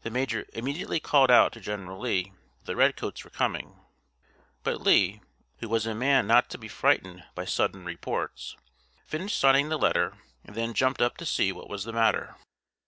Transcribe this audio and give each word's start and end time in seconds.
The 0.00 0.10
major 0.10 0.44
immediately 0.54 0.98
called 0.98 1.30
out 1.30 1.52
to 1.52 1.60
General 1.60 2.00
Lee 2.00 2.32
that 2.58 2.64
the 2.64 2.74
redcoats 2.74 3.22
were 3.22 3.30
coming; 3.30 3.78
but 4.64 4.80
Lee, 4.80 5.20
who 5.58 5.68
was 5.68 5.86
a 5.86 5.94
man 5.94 6.26
not 6.26 6.50
to 6.50 6.58
be 6.58 6.66
frightened 6.66 7.22
by 7.36 7.44
sudden 7.44 7.84
reports, 7.84 8.56
finished 9.06 9.38
signing 9.38 9.68
the 9.68 9.78
letter, 9.78 10.18
and 10.42 10.56
then 10.56 10.74
jumped 10.74 11.00
up 11.00 11.16
to 11.18 11.24
see 11.24 11.52
what 11.52 11.70
was 11.70 11.84
the 11.84 11.92
matter. 11.92 12.34